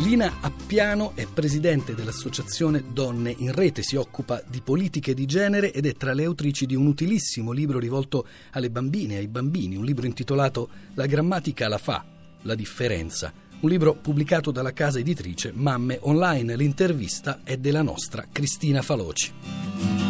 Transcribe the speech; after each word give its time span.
Lina 0.00 0.40
Appiano 0.40 1.12
è 1.14 1.26
presidente 1.26 1.94
dell'associazione 1.94 2.84
Donne 2.92 3.34
in 3.38 3.52
Rete, 3.52 3.82
si 3.82 3.96
occupa 3.96 4.42
di 4.46 4.60
politiche 4.60 5.14
di 5.14 5.24
genere 5.24 5.72
ed 5.72 5.86
è 5.86 5.94
tra 5.94 6.12
le 6.12 6.24
autrici 6.24 6.66
di 6.66 6.74
un 6.74 6.86
utilissimo 6.86 7.50
libro 7.50 7.78
rivolto 7.78 8.26
alle 8.50 8.68
bambine 8.68 9.14
e 9.14 9.18
ai 9.18 9.28
bambini, 9.28 9.74
un 9.74 9.86
libro 9.86 10.04
intitolato 10.04 10.68
La 10.94 11.06
grammatica 11.06 11.66
la 11.66 11.78
fa, 11.78 12.04
la 12.42 12.54
differenza. 12.54 13.32
Un 13.58 13.70
libro 13.70 13.94
pubblicato 13.94 14.50
dalla 14.50 14.74
casa 14.74 14.98
editrice 14.98 15.50
Mamme 15.54 15.98
Online. 16.02 16.56
L'intervista 16.56 17.40
è 17.42 17.56
della 17.56 17.80
nostra 17.80 18.26
Cristina 18.30 18.82
Faloci. 18.82 20.05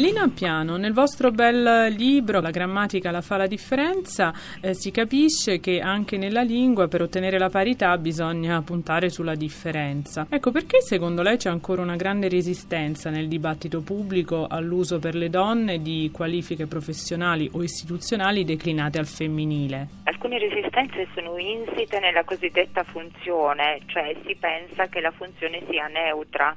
Lina 0.00 0.30
Piano, 0.34 0.78
nel 0.78 0.94
vostro 0.94 1.30
bel 1.30 1.92
libro 1.94 2.40
La 2.40 2.48
grammatica 2.48 3.10
la 3.10 3.20
fa 3.20 3.36
la 3.36 3.46
differenza, 3.46 4.32
eh, 4.62 4.72
si 4.72 4.90
capisce 4.90 5.60
che 5.60 5.80
anche 5.80 6.16
nella 6.16 6.40
lingua 6.40 6.88
per 6.88 7.02
ottenere 7.02 7.38
la 7.38 7.50
parità 7.50 7.98
bisogna 7.98 8.62
puntare 8.62 9.10
sulla 9.10 9.34
differenza. 9.34 10.26
Ecco, 10.30 10.52
perché 10.52 10.80
secondo 10.80 11.20
lei 11.20 11.36
c'è 11.36 11.50
ancora 11.50 11.82
una 11.82 11.96
grande 11.96 12.30
resistenza 12.30 13.10
nel 13.10 13.28
dibattito 13.28 13.82
pubblico 13.82 14.46
all'uso 14.48 14.98
per 14.98 15.14
le 15.14 15.28
donne 15.28 15.82
di 15.82 16.10
qualifiche 16.10 16.66
professionali 16.66 17.50
o 17.52 17.62
istituzionali 17.62 18.42
declinate 18.42 18.98
al 18.98 19.06
femminile? 19.06 19.86
Alcune 20.04 20.38
resistenze 20.38 21.08
sono 21.14 21.36
insite 21.36 22.00
nella 22.00 22.24
cosiddetta 22.24 22.84
funzione, 22.84 23.80
cioè 23.84 24.16
si 24.24 24.34
pensa 24.34 24.86
che 24.86 25.00
la 25.00 25.10
funzione 25.10 25.62
sia 25.68 25.88
neutra 25.88 26.56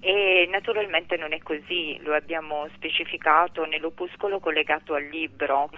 e 0.00 0.48
naturalmente 0.50 1.16
non 1.16 1.32
è 1.32 1.38
così, 1.38 1.98
lo 2.02 2.14
abbiamo 2.14 2.66
specificato 2.74 3.66
nell'opuscolo 3.66 4.40
collegato 4.40 4.94
al 4.94 5.04
libro. 5.04 5.70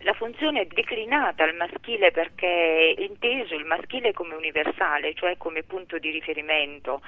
La 0.00 0.14
funzione 0.14 0.62
è 0.62 0.66
declinata 0.66 1.44
al 1.44 1.54
maschile 1.54 2.10
perché 2.10 2.94
è 2.96 3.00
inteso 3.00 3.54
il 3.54 3.64
maschile 3.64 4.12
come 4.12 4.34
universale, 4.34 5.14
cioè 5.14 5.36
come 5.36 5.62
punto 5.62 5.98
di 5.98 6.10
riferimento 6.10 7.02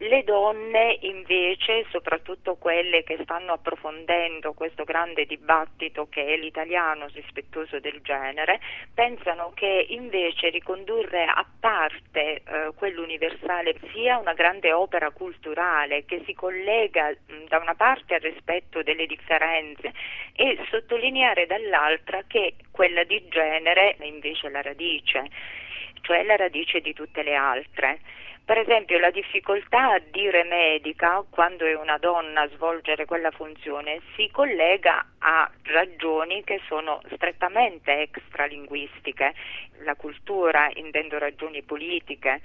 le 0.00 0.24
donne 0.24 0.96
invece, 1.00 1.84
soprattutto 1.90 2.56
quelle 2.56 3.02
che 3.02 3.18
stanno 3.22 3.52
approfondendo 3.52 4.54
questo 4.54 4.84
grande 4.84 5.26
dibattito 5.26 6.06
che 6.08 6.24
è 6.24 6.36
l'italiano 6.36 7.06
rispettoso 7.12 7.80
del 7.80 8.00
genere, 8.00 8.60
pensano 8.94 9.52
che 9.54 9.86
invece 9.90 10.48
ricondurre 10.48 11.24
a 11.24 11.44
parte 11.60 12.20
eh, 12.36 12.42
quello 12.76 13.02
universale 13.02 13.74
sia 13.92 14.16
una 14.16 14.32
grande 14.32 14.72
opera 14.72 15.10
culturale 15.10 16.06
che 16.06 16.22
si 16.24 16.32
collega 16.32 17.10
mh, 17.10 17.48
da 17.48 17.58
una 17.58 17.74
parte 17.74 18.14
al 18.14 18.20
rispetto 18.20 18.82
delle 18.82 19.04
differenze 19.04 19.92
e 20.34 20.58
sottolineare 20.70 21.44
dall'altra 21.44 22.22
che 22.26 22.54
quella 22.70 23.04
di 23.04 23.22
genere 23.28 23.96
è 23.98 24.04
invece 24.06 24.48
la 24.48 24.62
radice, 24.62 25.28
cioè 26.02 26.22
la 26.22 26.36
radice 26.36 26.80
di 26.80 26.92
tutte 26.92 27.22
le 27.22 27.34
altre. 27.34 28.00
Per 28.44 28.58
esempio 28.58 28.98
la 28.98 29.10
difficoltà 29.10 29.92
a 29.92 30.02
dire 30.10 30.42
medica 30.42 31.24
quando 31.30 31.66
è 31.66 31.74
una 31.74 31.98
donna 31.98 32.40
a 32.40 32.48
svolgere 32.48 33.04
quella 33.04 33.30
funzione 33.30 34.00
si 34.16 34.28
collega 34.32 35.06
a 35.18 35.48
ragioni 35.64 36.42
che 36.42 36.60
sono 36.66 37.00
strettamente 37.12 38.00
extralinguistiche, 38.00 39.34
la 39.84 39.94
cultura 39.94 40.68
intendo 40.74 41.18
ragioni 41.18 41.62
politiche 41.62 42.40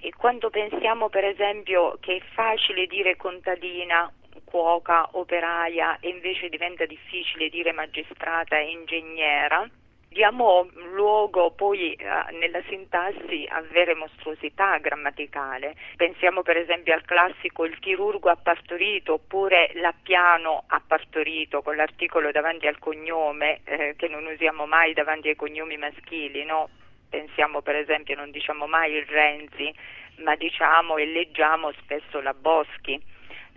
e 0.00 0.12
quando 0.16 0.48
pensiamo 0.48 1.08
per 1.08 1.24
esempio 1.24 1.98
che 1.98 2.16
è 2.16 2.20
facile 2.34 2.86
dire 2.86 3.16
contadina 3.16 4.12
cuoca, 4.44 5.08
operaia 5.12 5.98
e 6.00 6.08
invece 6.08 6.48
diventa 6.48 6.86
difficile 6.86 7.48
dire 7.48 7.72
magistrata 7.72 8.56
e 8.56 8.70
ingegnera, 8.70 9.68
diamo 10.08 10.68
luogo 10.92 11.52
poi 11.52 11.96
nella 12.32 12.62
sintassi 12.68 13.46
a 13.48 13.60
vere 13.70 13.94
mostruosità 13.94 14.78
grammaticale. 14.78 15.74
Pensiamo 15.96 16.42
per 16.42 16.56
esempio 16.56 16.94
al 16.94 17.04
classico 17.04 17.64
il 17.64 17.78
chirurgo 17.78 18.28
ha 18.28 18.36
partorito 18.36 19.14
oppure 19.14 19.70
l'appiano 19.74 20.64
ha 20.66 20.82
partorito 20.84 21.62
con 21.62 21.76
l'articolo 21.76 22.30
davanti 22.30 22.66
al 22.66 22.78
cognome 22.78 23.60
eh, 23.64 23.94
che 23.96 24.08
non 24.08 24.26
usiamo 24.26 24.66
mai 24.66 24.92
davanti 24.92 25.28
ai 25.28 25.36
cognomi 25.36 25.76
maschili, 25.76 26.44
no? 26.44 26.68
Pensiamo 27.08 27.62
per 27.62 27.76
esempio, 27.76 28.16
non 28.16 28.30
diciamo 28.30 28.66
mai 28.66 28.92
il 28.92 29.06
Renzi, 29.06 29.72
ma 30.16 30.36
diciamo 30.36 30.96
e 30.96 31.06
leggiamo 31.06 31.72
spesso 31.72 32.20
la 32.20 32.34
Boschi. 32.34 33.00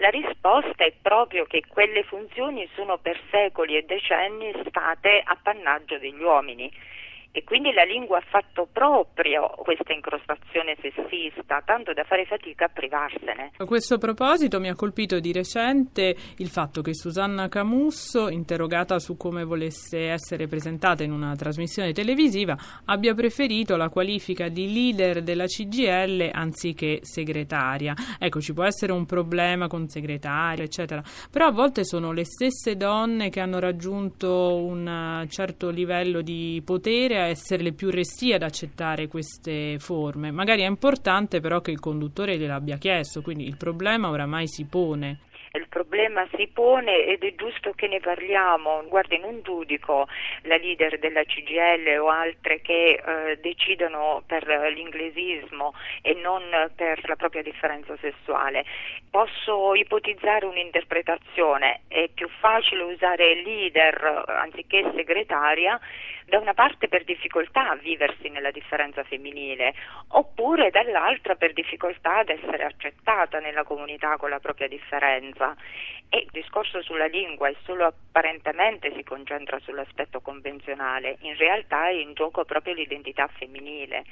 La 0.01 0.09
risposta 0.09 0.83
è 0.83 0.93
proprio 0.99 1.45
che 1.45 1.61
quelle 1.67 2.01
funzioni 2.01 2.67
sono 2.73 2.97
per 2.97 3.21
secoli 3.29 3.77
e 3.77 3.83
decenni 3.83 4.51
state 4.67 5.21
appannaggio 5.23 5.99
degli 5.99 6.23
uomini 6.23 6.71
e 7.31 7.43
quindi 7.43 7.71
la 7.71 7.83
lingua 7.83 8.17
ha 8.17 8.23
fatto 8.27 8.67
proprio 8.71 9.47
questa 9.57 9.93
incrostazione 9.93 10.75
sessista, 10.81 11.61
tanto 11.65 11.93
da 11.93 12.03
fare 12.03 12.25
fatica 12.25 12.65
a 12.65 12.69
privarsene. 12.69 13.51
A 13.57 13.65
questo 13.65 13.97
proposito 13.97 14.59
mi 14.59 14.69
ha 14.69 14.75
colpito 14.75 15.19
di 15.19 15.31
recente 15.31 16.15
il 16.37 16.49
fatto 16.49 16.81
che 16.81 16.93
Susanna 16.93 17.47
Camusso, 17.47 18.29
interrogata 18.29 18.99
su 18.99 19.15
come 19.15 19.45
volesse 19.45 20.09
essere 20.09 20.47
presentata 20.47 21.03
in 21.03 21.11
una 21.11 21.35
trasmissione 21.35 21.93
televisiva, 21.93 22.57
abbia 22.85 23.13
preferito 23.13 23.77
la 23.77 23.89
qualifica 23.89 24.49
di 24.49 24.73
leader 24.73 25.23
della 25.23 25.45
CGL 25.45 26.29
anziché 26.33 26.99
segretaria. 27.03 27.93
Ecco, 28.19 28.41
ci 28.41 28.53
può 28.53 28.65
essere 28.65 28.91
un 28.91 29.05
problema 29.05 29.67
con 29.67 29.87
segretaria, 29.87 30.65
eccetera, 30.65 31.01
però 31.31 31.47
a 31.47 31.51
volte 31.51 31.85
sono 31.85 32.11
le 32.11 32.25
stesse 32.25 32.75
donne 32.75 33.29
che 33.29 33.39
hanno 33.39 33.59
raggiunto 33.59 34.55
un 34.55 35.25
certo 35.29 35.69
livello 35.69 36.21
di 36.21 36.61
potere 36.65 37.19
essere 37.27 37.63
le 37.63 37.73
più 37.73 37.89
restie 37.89 38.35
ad 38.35 38.43
accettare 38.43 39.07
queste 39.07 39.77
forme. 39.79 40.31
Magari 40.31 40.61
è 40.61 40.67
importante 40.67 41.39
però 41.39 41.61
che 41.61 41.71
il 41.71 41.79
conduttore 41.79 42.37
gliel'abbia 42.37 42.77
chiesto, 42.77 43.21
quindi 43.21 43.45
il 43.47 43.57
problema 43.57 44.09
oramai 44.09 44.47
si 44.47 44.65
pone 44.65 45.19
il 45.53 45.67
problema 45.67 46.25
si 46.35 46.47
pone 46.47 47.03
ed 47.05 47.23
è 47.23 47.35
giusto 47.35 47.73
che 47.73 47.87
ne 47.87 47.99
parliamo. 47.99 48.83
Guardi, 48.87 49.17
non 49.17 49.41
giudico 49.41 50.07
la 50.43 50.55
leader 50.55 50.97
della 50.99 51.23
CGL 51.23 51.97
o 51.99 52.07
altre 52.07 52.61
che 52.61 53.01
eh, 53.03 53.37
decidono 53.41 54.23
per 54.25 54.47
l'inglesismo 54.73 55.73
e 56.01 56.13
non 56.13 56.43
per 56.75 57.01
la 57.07 57.15
propria 57.15 57.41
differenza 57.41 57.97
sessuale. 57.97 58.63
Posso 59.09 59.75
ipotizzare 59.75 60.45
un'interpretazione, 60.45 61.81
è 61.89 62.07
più 62.13 62.29
facile 62.39 62.83
usare 62.83 63.41
leader 63.43 64.23
anziché 64.27 64.89
segretaria 64.95 65.79
da 66.25 66.39
una 66.39 66.53
parte 66.53 66.87
per 66.87 67.03
difficoltà 67.03 67.69
a 67.69 67.75
viversi 67.75 68.29
nella 68.29 68.51
differenza 68.51 69.03
femminile, 69.03 69.73
oppure 70.09 70.69
dall'altra 70.69 71.35
per 71.35 71.53
difficoltà 71.53 72.17
ad 72.17 72.29
essere 72.29 72.63
accettata 72.63 73.39
nella 73.39 73.63
comunità 73.63 74.17
con 74.17 74.29
la 74.29 74.39
propria 74.39 74.67
differenza. 74.67 75.55
E 76.09 76.19
il 76.19 76.29
discorso 76.31 76.81
sulla 76.81 77.05
lingua 77.05 77.47
è 77.47 77.55
solo 77.63 77.85
apparentemente 77.85 78.93
si 78.95 79.03
concentra 79.03 79.59
sull'aspetto 79.59 80.19
convenzionale, 80.21 81.17
in 81.21 81.37
realtà 81.37 81.87
è 81.87 81.91
in 81.91 82.13
gioco 82.13 82.43
proprio 82.43 82.73
l'identità 82.73 83.27
femminile 83.27 84.03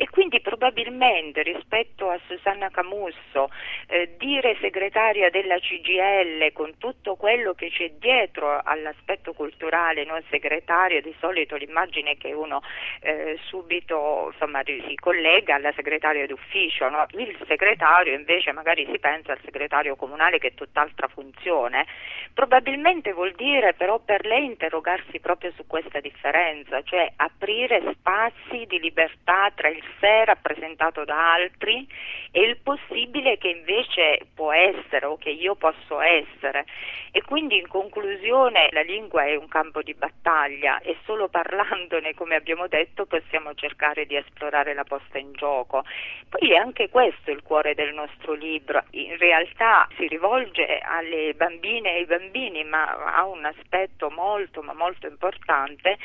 e 0.00 0.08
quindi 0.10 0.40
probabilmente 0.58 1.42
rispetto 1.42 2.10
a 2.10 2.18
Susanna 2.26 2.68
Camusso 2.68 3.48
eh, 3.86 4.16
dire 4.18 4.56
segretaria 4.60 5.30
della 5.30 5.56
CGL 5.58 6.52
con 6.52 6.76
tutto 6.78 7.14
quello 7.14 7.54
che 7.54 7.70
c'è 7.70 7.92
dietro 7.92 8.60
all'aspetto 8.62 9.32
culturale, 9.32 10.04
non 10.04 10.20
segretaria, 10.28 11.00
di 11.00 11.14
solito 11.20 11.54
l'immagine 11.54 12.16
che 12.16 12.32
uno 12.32 12.60
eh, 13.00 13.38
subito 13.44 14.30
insomma, 14.32 14.62
si 14.64 14.96
collega 14.96 15.54
alla 15.54 15.72
segretaria 15.76 16.26
d'ufficio, 16.26 16.88
no? 16.88 17.06
il 17.12 17.38
segretario 17.46 18.14
invece 18.14 18.50
magari 18.50 18.86
si 18.90 18.98
pensa 18.98 19.32
al 19.32 19.40
segretario 19.44 19.94
comunale 19.94 20.38
che 20.38 20.48
è 20.48 20.54
tutt'altra 20.54 21.06
funzione, 21.06 21.86
probabilmente 22.34 23.12
vuol 23.12 23.32
dire 23.32 23.74
però 23.74 24.00
per 24.00 24.26
lei 24.26 24.44
interrogarsi 24.44 25.20
proprio 25.20 25.52
su 25.52 25.66
questa 25.68 26.00
differenza, 26.00 26.82
cioè 26.82 27.12
aprire 27.14 27.80
spazi 27.92 28.66
di 28.66 28.80
libertà 28.80 29.52
tra 29.54 29.68
il 29.68 29.82
sé 30.00 30.24
rappresentato 30.48 31.04
da 31.04 31.34
altri 31.34 31.86
e 32.30 32.40
il 32.42 32.56
possibile 32.58 33.36
che 33.38 33.48
invece 33.48 34.26
può 34.34 34.52
essere 34.52 35.06
o 35.06 35.16
che 35.18 35.30
io 35.30 35.54
posso 35.54 36.00
essere. 36.00 36.64
E 37.12 37.22
quindi 37.22 37.58
in 37.58 37.68
conclusione 37.68 38.68
la 38.72 38.82
lingua 38.82 39.24
è 39.24 39.34
un 39.34 39.48
campo 39.48 39.82
di 39.82 39.94
battaglia 39.94 40.80
e 40.80 40.96
solo 41.04 41.28
parlandone, 41.28 42.14
come 42.14 42.34
abbiamo 42.34 42.66
detto, 42.66 43.06
possiamo 43.06 43.54
cercare 43.54 44.06
di 44.06 44.16
esplorare 44.16 44.74
la 44.74 44.84
posta 44.84 45.18
in 45.18 45.32
gioco. 45.32 45.84
Poi 46.28 46.52
è 46.52 46.56
anche 46.56 46.88
questo 46.88 47.30
il 47.30 47.42
cuore 47.42 47.74
del 47.74 47.94
nostro 47.94 48.34
libro. 48.34 48.84
In 48.90 49.16
realtà 49.18 49.88
si 49.96 50.06
rivolge 50.06 50.78
alle 50.78 51.34
bambine 51.34 51.92
e 51.92 51.96
ai 51.98 52.06
bambini, 52.06 52.64
ma 52.64 53.14
ha 53.14 53.24
un 53.24 53.44
aspetto 53.44 54.10
molto 54.10 54.62
ma 54.62 54.74
molto 54.74 55.06
importante, 55.06 55.98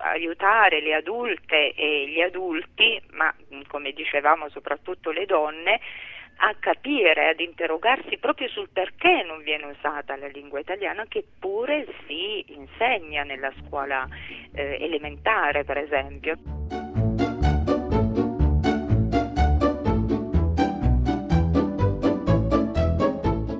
aiutare 0.00 0.80
le 0.80 0.94
adulte 0.94 1.72
e 1.72 2.08
gli 2.08 2.20
adulti, 2.20 3.00
ma 3.12 3.34
come 3.66 3.89
dicevamo 3.92 4.48
soprattutto 4.48 5.10
le 5.10 5.26
donne, 5.26 5.80
a 6.42 6.54
capire, 6.58 7.28
ad 7.28 7.40
interrogarsi 7.40 8.16
proprio 8.18 8.48
sul 8.48 8.68
perché 8.72 9.22
non 9.26 9.42
viene 9.42 9.66
usata 9.66 10.16
la 10.16 10.26
lingua 10.28 10.60
italiana 10.60 11.04
che 11.06 11.24
pure 11.38 11.86
si 12.06 12.44
insegna 12.48 13.24
nella 13.24 13.52
scuola 13.60 14.06
eh, 14.54 14.78
elementare 14.80 15.64
per 15.64 15.78
esempio. 15.78 16.38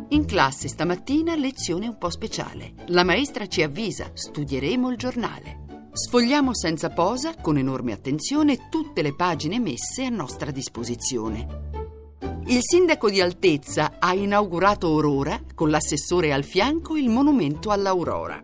In 0.09 0.27
classe 0.27 0.69
stamattina 0.69 1.35
lezione 1.35 1.87
un 1.87 1.99
po' 1.99 2.11
speciale. 2.11 2.73
La 2.89 3.05
maestra 3.05 3.47
ci 3.47 3.63
avvisa, 3.63 4.11
studieremo 4.15 4.91
il 4.91 4.97
giornale. 4.97 5.60
Sfogliamo 6.03 6.55
senza 6.55 6.89
posa, 6.89 7.35
con 7.37 7.59
enorme 7.59 7.93
attenzione, 7.93 8.71
tutte 8.71 9.03
le 9.03 9.15
pagine 9.15 9.59
messe 9.59 10.07
a 10.07 10.09
nostra 10.09 10.51
disposizione. 10.51 11.69
Il 12.47 12.61
sindaco 12.63 13.11
di 13.11 13.21
Altezza 13.21 13.99
ha 13.99 14.15
inaugurato 14.15 14.87
Aurora, 14.87 15.39
con 15.55 15.69
l'assessore 15.69 16.33
al 16.33 16.43
fianco, 16.43 16.97
il 16.97 17.11
monumento 17.11 17.69
all'Aurora. 17.69 18.43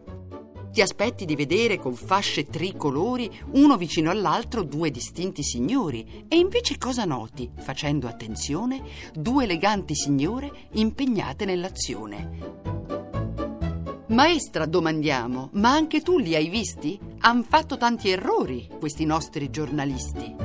Ti 0.70 0.82
aspetti 0.82 1.25
di 1.25 1.35
vedere 1.35 1.79
con 1.79 1.94
fasce 1.94 2.44
tricolori, 2.44 3.31
uno 3.53 3.79
vicino 3.79 4.11
all'altro, 4.11 4.62
due 4.62 4.91
distinti 4.91 5.43
signori, 5.43 6.26
e 6.29 6.37
invece 6.37 6.76
cosa 6.76 7.06
noti, 7.06 7.50
facendo 7.56 8.06
attenzione, 8.06 8.82
due 9.14 9.44
eleganti 9.44 9.94
signore 9.94 10.69
impegnate 10.73 11.47
nell'azione. 11.47 12.75
Maestra, 14.08 14.67
domandiamo, 14.67 15.50
ma 15.55 15.73
anche 15.73 16.00
tu 16.00 16.19
li 16.19 16.37
hai 16.37 16.49
visti? 16.49 16.97
Han 17.23 17.43
fatto 17.43 17.76
tanti 17.76 18.08
errori 18.08 18.69
questi 18.79 19.05
nostri 19.05 19.50
giornalisti. 19.50 20.37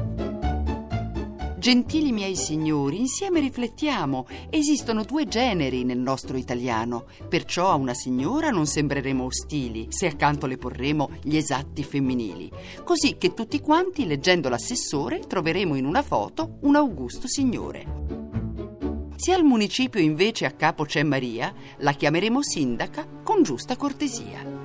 Gentili 1.60 2.12
miei 2.12 2.36
signori, 2.36 2.98
insieme 2.98 3.40
riflettiamo. 3.40 4.26
Esistono 4.50 5.04
due 5.04 5.28
generi 5.28 5.84
nel 5.84 6.00
nostro 6.00 6.38
italiano, 6.38 7.06
perciò 7.30 7.70
a 7.70 7.76
una 7.76 7.94
signora 7.94 8.50
non 8.50 8.66
sembreremo 8.66 9.26
ostili 9.26 9.86
se 9.90 10.08
accanto 10.08 10.48
le 10.48 10.58
porremo 10.58 11.12
gli 11.22 11.36
esatti 11.36 11.84
femminili. 11.84 12.50
Così 12.84 13.18
che 13.20 13.36
tutti 13.36 13.60
quanti, 13.60 14.08
leggendo 14.08 14.50
l'assessore, 14.50 15.20
troveremo 15.20 15.76
in 15.76 15.86
una 15.86 16.02
foto 16.02 16.58
un 16.62 16.76
augusto 16.76 17.28
signore. 17.28 18.11
Se 19.24 19.32
al 19.32 19.44
municipio 19.44 20.02
invece 20.02 20.48
a 20.48 20.52
capo 20.54 20.84
c'è 20.84 21.04
Maria, 21.04 21.54
la 21.78 21.92
chiameremo 21.92 22.42
sindaca 22.42 23.08
con 23.24 23.44
giusta 23.44 23.76
cortesia. 23.76 24.61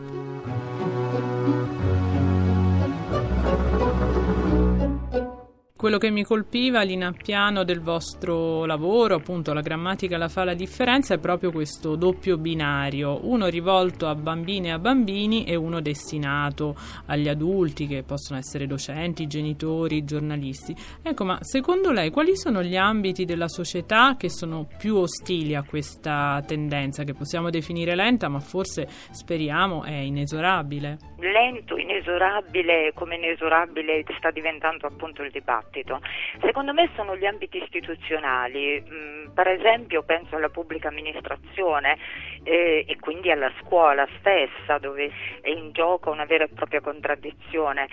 Quello 5.87 6.01
che 6.01 6.11
mi 6.11 6.25
colpiva 6.25 6.83
l'inappiano 6.83 7.63
del 7.63 7.81
vostro 7.81 8.65
lavoro, 8.65 9.15
appunto 9.15 9.53
la 9.53 9.61
grammatica 9.61 10.17
la 10.17 10.27
fa 10.27 10.43
la 10.43 10.53
differenza, 10.53 11.15
è 11.15 11.19
proprio 11.21 11.53
questo 11.53 11.95
doppio 11.95 12.39
binario, 12.39 13.21
uno 13.23 13.47
rivolto 13.47 14.09
a 14.09 14.17
bambine 14.17 14.67
e 14.67 14.71
a 14.73 14.81
bambini 14.81 15.45
e 15.45 15.55
uno 15.55 15.81
destinato 15.81 16.75
agli 17.07 17.29
adulti 17.29 17.87
che 17.87 18.03
possono 18.03 18.37
essere 18.37 18.67
docenti, 18.67 19.29
genitori, 19.29 20.05
giornalisti. 20.05 20.75
Ecco, 21.05 21.25
ma 21.25 21.39
secondo 21.43 21.93
lei 21.93 22.11
quali 22.11 22.37
sono 22.37 22.65
gli 22.65 22.77
ambiti 22.77 23.25
della 23.25 23.47
società 23.47 24.17
che 24.19 24.29
sono 24.29 24.67
più 24.77 24.97
ostili 24.97 25.55
a 25.55 25.63
questa 25.63 26.43
tendenza 26.45 27.05
che 27.05 27.15
possiamo 27.15 27.49
definire 27.49 27.95
lenta, 27.95 28.29
ma 28.29 28.41
forse 28.41 28.89
speriamo 29.13 29.85
è 29.85 29.95
inesorabile? 29.95 30.99
Lento, 31.21 31.77
inesorabile, 31.77 32.91
come 32.93 33.15
inesorabile 33.15 34.05
sta 34.19 34.33
diventando 34.33 34.89
appunto 34.89 35.23
il 35.23 35.31
dibattito 35.31 35.76
dibattito. 35.77 36.01
Secondo 36.41 36.73
me 36.73 36.89
sono 36.95 37.17
gli 37.17 37.27
ambiti 37.27 37.63
istituzionali, 37.63 38.83
mm, 38.83 39.29
per 39.35 39.49
esempio 39.49 40.03
penso 40.03 40.37
alla 40.37 40.49
pubblica 40.49 40.89
amministrazione 40.89 41.99
eh, 42.45 42.85
e 42.87 42.97
quindi 42.99 43.31
alla 43.31 43.53
scuola 43.61 44.07
stessa 44.19 44.79
dove 44.79 45.11
è 45.41 45.51
in 45.51 45.73
gioco 45.73 46.11
una 46.11 46.25
vera 46.25 46.45
e 46.45 46.49
propria 46.49 46.81
contraddizione, 46.81 47.89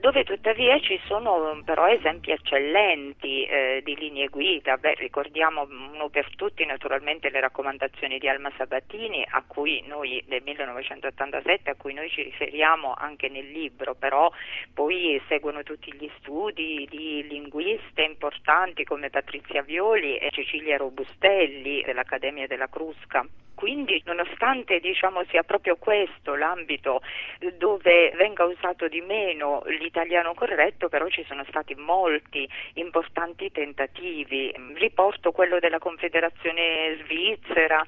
dove 0.00 0.24
tuttavia 0.24 0.78
ci 0.80 0.98
sono 1.04 1.60
però 1.64 1.86
esempi 1.86 2.30
eccellenti 2.30 3.44
eh, 3.44 3.82
di 3.84 3.96
linee 3.96 4.28
guida, 4.28 4.76
Beh, 4.76 4.94
ricordiamo 4.94 5.66
uno 5.68 6.08
per 6.08 6.34
tutti 6.36 6.64
naturalmente 6.64 7.30
le 7.30 7.40
raccomandazioni 7.40 8.18
di 8.18 8.28
Alma 8.28 8.50
Sabatini 8.56 9.24
a 9.28 9.44
cui 9.46 9.82
noi 9.86 10.22
del 10.26 10.42
1987 10.42 11.70
a 11.70 11.74
cui 11.76 11.92
noi 11.92 12.08
ci 12.08 12.22
riferiamo 12.22 12.94
anche 12.96 13.28
nel 13.28 13.50
libro, 13.50 13.94
però 13.94 14.30
poi 14.72 15.20
seguono 15.28 15.62
tutti 15.62 15.92
gli 15.92 16.10
studi 16.18 16.86
di 16.88 17.17
linguiste 17.26 18.02
importanti 18.02 18.84
come 18.84 19.10
Patrizia 19.10 19.62
Violi 19.62 20.18
e 20.18 20.30
Cecilia 20.30 20.76
Robustelli 20.76 21.82
dell'Accademia 21.84 22.46
della 22.46 22.68
Crusca. 22.68 23.26
Quindi 23.58 24.00
nonostante 24.04 24.78
diciamo, 24.78 25.24
sia 25.30 25.42
proprio 25.42 25.74
questo 25.74 26.36
l'ambito 26.36 27.02
dove 27.54 28.12
venga 28.14 28.44
usato 28.44 28.86
di 28.86 29.00
meno 29.00 29.64
l'italiano 29.66 30.32
corretto, 30.32 30.88
però 30.88 31.08
ci 31.08 31.24
sono 31.26 31.44
stati 31.48 31.74
molti 31.74 32.48
importanti 32.74 33.50
tentativi. 33.50 34.54
Riporto 34.74 35.32
quello 35.32 35.58
della 35.58 35.80
Confederazione 35.80 36.98
Svizzera, 37.02 37.84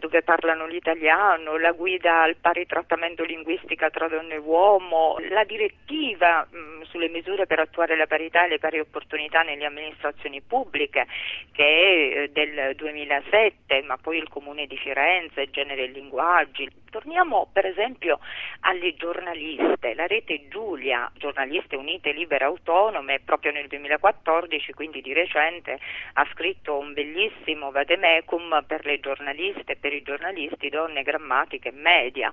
dove 0.00 0.22
parlano 0.22 0.66
l'italiano, 0.66 1.56
la 1.56 1.70
guida 1.70 2.22
al 2.22 2.34
pari 2.34 2.66
trattamento 2.66 3.22
linguistica 3.22 3.90
tra 3.90 4.08
donna 4.08 4.34
e 4.34 4.38
uomo, 4.38 5.18
la 5.30 5.44
direttiva 5.44 6.44
mh, 6.50 6.82
sulle 6.82 7.08
misure 7.08 7.46
per 7.46 7.60
attuare 7.60 7.94
la 7.94 8.08
parità 8.08 8.44
e 8.44 8.48
le 8.48 8.58
pari 8.58 8.80
opportunità 8.80 9.42
nelle 9.42 9.66
amministrazioni 9.66 10.40
pubbliche, 10.40 11.06
che 11.52 11.62
è 11.62 12.22
eh, 12.22 12.30
del 12.32 12.74
2007, 12.74 13.82
ma 13.82 13.96
poi 13.98 14.16
il 14.16 14.28
Comune 14.28 14.66
di 14.66 14.76
Firenze 14.76 15.10
differenze, 15.12 15.50
genere 15.50 15.84
e 15.84 15.88
linguaggi. 15.88 16.81
Torniamo 16.92 17.48
per 17.50 17.64
esempio 17.64 18.18
alle 18.60 18.94
giornaliste, 18.96 19.94
la 19.94 20.06
rete 20.06 20.46
Giulia, 20.48 21.10
giornaliste 21.14 21.74
unite, 21.74 22.12
libere, 22.12 22.44
autonome, 22.44 23.20
proprio 23.20 23.50
nel 23.50 23.66
2014, 23.66 24.74
quindi 24.74 25.00
di 25.00 25.14
recente, 25.14 25.78
ha 26.12 26.28
scritto 26.32 26.76
un 26.76 26.92
bellissimo 26.92 27.70
vademecum 27.70 28.64
per 28.66 28.84
le 28.84 29.00
giornaliste 29.00 29.76
per 29.76 29.94
i 29.94 30.02
giornalisti, 30.02 30.68
donne, 30.68 31.02
grammatica 31.02 31.70
e 31.70 31.72
media. 31.72 32.30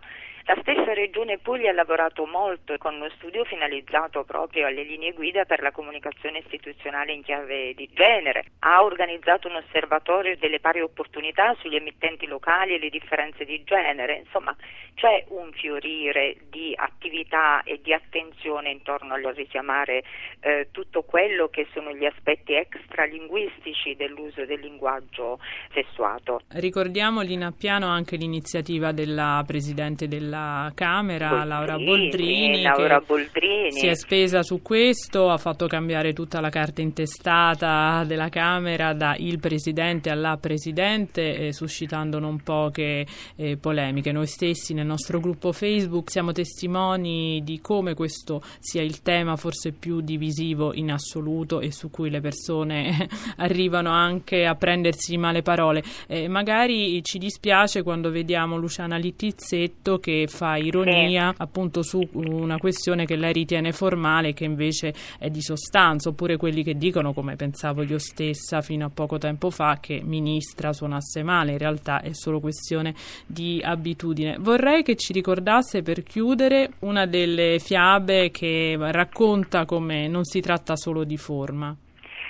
La 0.49 0.57
stessa 0.61 0.93
Regione 0.93 1.37
Puglia 1.37 1.69
ha 1.69 1.73
lavorato 1.73 2.25
molto 2.25 2.75
con 2.79 2.95
uno 2.95 3.07
studio 3.17 3.43
finalizzato 3.43 4.23
proprio 4.23 4.65
alle 4.65 4.81
linee 4.81 5.13
guida 5.13 5.45
per 5.45 5.61
la 5.61 5.71
comunicazione 5.71 6.39
istituzionale 6.39 7.11
in 7.11 7.21
chiave 7.21 7.75
di 7.75 7.87
genere. 7.93 8.45
Ha 8.61 8.83
organizzato 8.83 9.47
un 9.47 9.57
osservatorio 9.57 10.35
delle 10.37 10.59
pari 10.59 10.81
opportunità 10.81 11.55
sugli 11.59 11.75
emittenti 11.75 12.25
locali 12.25 12.73
e 12.73 12.79
le 12.79 12.89
differenze 12.89 13.45
di 13.45 13.63
genere. 13.63 14.23
Insomma, 14.25 14.48
c'è 14.95 15.23
un 15.29 15.51
fiorire 15.53 16.35
di 16.49 16.73
attività 16.75 17.63
e 17.63 17.79
di 17.81 17.93
attenzione 17.93 18.71
intorno 18.71 19.13
a 19.13 19.31
richiamare 19.31 20.03
eh, 20.41 20.67
tutto 20.71 21.03
quello 21.03 21.47
che 21.47 21.67
sono 21.73 21.93
gli 21.93 22.05
aspetti 22.05 22.53
extralinguistici 22.53 23.95
dell'uso 23.95 24.45
del 24.45 24.59
linguaggio 24.59 25.39
sessuato. 25.73 26.41
Ricordiamo 26.49 27.21
in 27.21 27.43
appiano 27.43 27.87
anche 27.87 28.17
l'iniziativa 28.17 28.91
della 28.91 29.43
Presidente 29.47 30.07
della 30.07 30.29
della 30.29 30.71
Camera, 30.75 31.29
Boldrini, 31.29 31.47
Laura 31.47 31.77
Boldrini, 31.77 32.61
Laura 32.61 32.99
Boldrini, 32.99 33.71
si 33.71 33.87
è 33.87 33.95
spesa 33.95 34.43
su 34.43 34.61
questo, 34.61 35.29
ha 35.29 35.37
fatto 35.37 35.67
cambiare 35.67 36.13
tutta 36.13 36.39
la 36.39 36.49
carta 36.49 36.81
intestata 36.81 38.03
della 38.05 38.29
Camera 38.29 38.93
da 38.93 39.15
il 39.17 39.39
Presidente 39.39 40.09
alla 40.09 40.37
Presidente, 40.39 41.47
eh, 41.47 41.53
suscitando 41.53 42.19
non 42.19 42.41
poche 42.41 43.05
eh, 43.35 43.57
polemiche. 43.57 44.11
Noi 44.11 44.27
stessi 44.39 44.73
nel 44.73 44.85
nostro 44.85 45.19
gruppo 45.19 45.51
Facebook 45.51 46.09
siamo 46.09 46.31
testimoni 46.31 47.41
di 47.43 47.59
come 47.59 47.93
questo 47.93 48.41
sia 48.59 48.81
il 48.81 49.01
tema 49.01 49.35
forse 49.35 49.73
più 49.73 49.99
divisivo 49.99 50.73
in 50.73 50.93
assoluto 50.93 51.59
e 51.59 51.73
su 51.73 51.89
cui 51.89 52.09
le 52.09 52.21
persone 52.21 53.09
arrivano 53.35 53.89
anche 53.89 54.45
a 54.45 54.55
prendersi 54.55 55.17
male 55.17 55.41
parole. 55.41 55.83
Eh, 56.07 56.29
magari 56.29 57.03
ci 57.03 57.17
dispiace 57.17 57.83
quando 57.83 58.11
vediamo 58.11 58.55
Luciana 58.55 58.95
Littizzetto 58.95 59.99
che 59.99 60.27
fa 60.29 60.55
ironia 60.55 61.33
appunto 61.35 61.81
su 61.83 62.07
una 62.13 62.57
questione 62.59 63.05
che 63.05 63.17
lei 63.17 63.33
ritiene 63.33 63.73
formale 63.73 64.31
che 64.31 64.45
invece 64.45 64.93
è 65.17 65.29
di 65.29 65.41
sostanza, 65.41 66.07
oppure 66.07 66.37
quelli 66.37 66.63
che 66.63 66.77
dicono, 66.77 67.11
come 67.11 67.35
pensavo 67.35 67.83
io 67.83 67.99
stessa 67.99 68.61
fino 68.61 68.85
a 68.85 68.89
poco 68.89 69.17
tempo 69.17 69.49
fa, 69.49 69.79
che 69.81 69.99
ministra 70.01 70.71
suonasse 70.71 71.23
male, 71.23 71.51
in 71.51 71.57
realtà 71.57 71.99
è 71.99 72.13
solo 72.13 72.39
questione 72.39 72.95
di 73.25 73.59
abitudine. 73.61 74.28
Vorrei 74.39 74.83
che 74.83 74.95
ci 74.95 75.13
ricordasse 75.13 75.81
per 75.81 76.03
chiudere 76.03 76.71
una 76.79 77.05
delle 77.05 77.59
fiabe 77.59 78.29
che 78.31 78.77
racconta 78.79 79.65
come 79.65 80.07
non 80.07 80.25
si 80.25 80.39
tratta 80.39 80.75
solo 80.75 81.03
di 81.03 81.17
forma. 81.17 81.75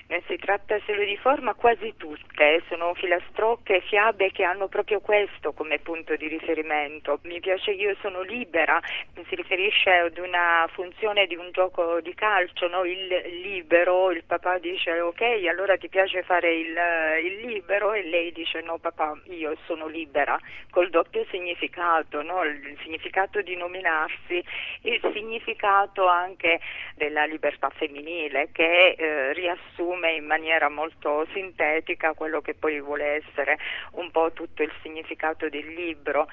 Non 0.10 0.22
si 0.26 0.38
tratta 0.38 0.80
solo 0.86 1.04
di 1.04 1.18
forma, 1.18 1.54
quasi 1.54 1.94
tutte 1.96 2.64
sono 2.68 2.96
filastrocche 2.96 3.82
fiabe 3.82 4.32
che 4.32 4.44
hanno 4.44 4.68
proprio 4.68 5.00
questo 5.02 5.54
come 5.54 5.78
punto 5.78 6.16
di 6.16 6.28
riferimento. 6.28 7.20
Mi 7.24 7.40
piace 7.40 7.72
Io 7.72 7.96
sono 8.02 8.22
libera, 8.22 8.82
si 9.28 9.36
riferisce 9.36 9.92
ad 9.92 10.18
una 10.18 10.68
funzione 10.74 11.28
di 11.28 11.36
un 11.36 11.52
gioco 11.52 12.02
di 12.02 12.16
calcio, 12.16 12.68
no? 12.68 12.86
il 12.86 13.06
libero, 13.42 14.10
il 14.12 14.24
papà 14.24 14.58
dice 14.58 15.00
ok, 15.00 15.22
allora 15.48 15.78
ti 15.78 15.90
piace 15.90 16.24
fare 16.24 16.56
il, 16.56 16.76
il 17.24 17.46
libero 17.46 17.94
e 17.94 18.04
lei 18.04 18.32
dice 18.32 18.62
no 18.62 18.80
papà, 18.80 19.16
io 19.26 19.56
sono 19.66 19.86
libera, 19.86 20.40
col 20.72 20.90
doppio 20.90 21.24
significato, 21.30 22.24
no? 22.24 22.44
il 22.44 22.78
significato 22.82 23.42
di 23.42 23.56
nominarsi, 23.56 24.44
il 24.82 25.00
significato 25.14 26.08
anche 26.08 26.60
della 26.96 27.26
libertà 27.26 27.70
femminile 27.70 28.50
che 28.52 28.96
eh, 28.98 29.34
riassume 30.00 30.14
in 30.14 30.26
maniera 30.26 30.70
molto 30.70 31.28
sintetica 31.34 32.14
quello 32.14 32.42
che 32.42 32.54
poi 32.54 32.80
vuole 32.80 33.22
essere 33.24 33.58
un 33.92 34.10
po' 34.12 34.32
tutto 34.32 34.64
il 34.64 34.72
significato 34.82 35.50
del 35.50 35.68
libro. 35.74 36.30